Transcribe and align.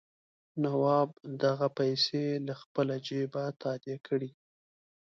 نواب 0.63 1.09
دغه 1.43 1.67
پیسې 1.79 2.23
له 2.45 2.53
خپله 2.61 2.95
جېبه 3.07 3.43
تادیه 3.61 3.97
کړي. 4.07 4.29